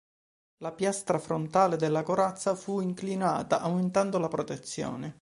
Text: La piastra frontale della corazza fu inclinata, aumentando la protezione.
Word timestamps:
La 0.63 0.71
piastra 0.71 1.19
frontale 1.19 1.75
della 1.77 2.01
corazza 2.01 2.55
fu 2.55 2.79
inclinata, 2.79 3.61
aumentando 3.61 4.17
la 4.17 4.29
protezione. 4.29 5.09